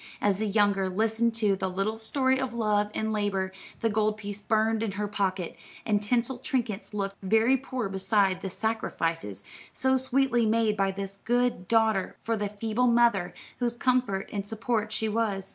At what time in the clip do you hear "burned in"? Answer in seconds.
4.41-4.93